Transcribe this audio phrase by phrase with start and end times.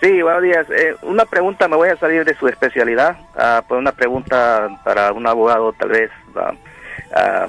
[0.00, 0.66] Sí, buenos días.
[0.70, 3.18] Eh, una pregunta, me voy a salir de su especialidad.
[3.36, 6.10] Ah, pues una pregunta para un abogado, tal vez.
[6.36, 6.52] ah,
[7.14, 7.46] ah,